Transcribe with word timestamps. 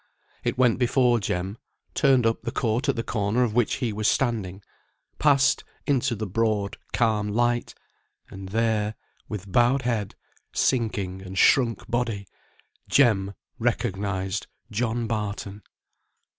It 0.43 0.57
went 0.57 0.79
before 0.79 1.19
Jem, 1.19 1.59
turned 1.93 2.25
up 2.25 2.41
the 2.41 2.51
court 2.51 2.89
at 2.89 2.95
the 2.95 3.03
corner 3.03 3.43
of 3.43 3.53
which 3.53 3.75
he 3.75 3.93
was 3.93 4.07
standing, 4.07 4.63
passed 5.19 5.63
into 5.85 6.15
the 6.15 6.25
broad, 6.25 6.77
calm 6.91 7.27
light; 7.27 7.75
and 8.31 8.49
there, 8.49 8.95
with 9.29 9.51
bowed 9.51 9.83
head, 9.83 10.15
sinking 10.53 11.21
and 11.21 11.37
shrunk 11.37 11.87
body, 11.87 12.25
Jem 12.89 13.35
recognised 13.59 14.47
John 14.71 15.05
Barton. 15.05 15.61